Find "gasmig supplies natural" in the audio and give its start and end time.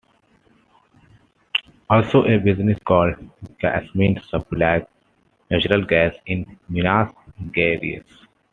3.61-5.85